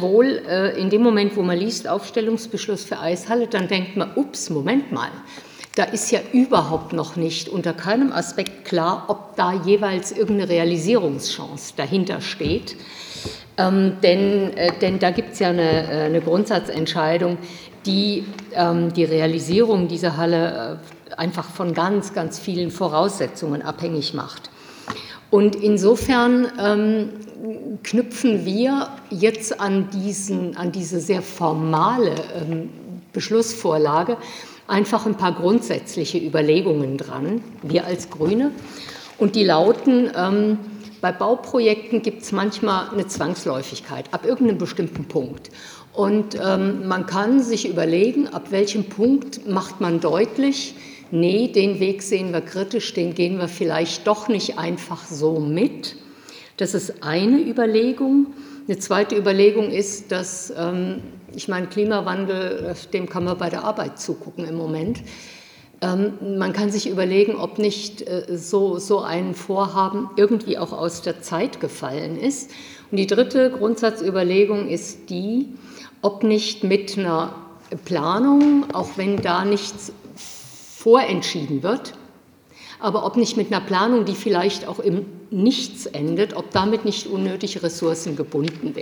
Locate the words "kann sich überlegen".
47.06-48.28, 66.52-67.34